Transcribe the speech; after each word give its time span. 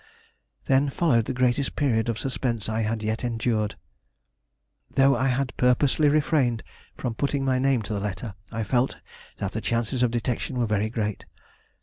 Then 0.65 0.89
followed 0.89 1.25
the 1.25 1.31
greatest 1.31 1.75
period 1.75 2.09
of 2.09 2.17
suspense 2.17 2.67
I 2.67 2.81
had 2.81 3.03
yet 3.03 3.23
endured. 3.23 3.75
Though 4.89 5.15
I 5.15 5.27
had 5.27 5.55
purposely 5.57 6.09
refrained 6.09 6.63
from 6.97 7.13
putting 7.13 7.45
my 7.45 7.59
name 7.59 7.83
to 7.83 7.93
the 7.93 7.99
letter, 7.99 8.33
I 8.51 8.63
felt 8.63 8.97
that 9.37 9.51
the 9.51 9.61
chances 9.61 10.01
of 10.01 10.09
detection 10.09 10.57
were 10.57 10.65
very 10.65 10.89
great. 10.89 11.27